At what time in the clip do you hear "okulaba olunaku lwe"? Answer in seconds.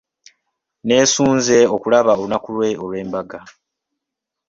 1.75-2.69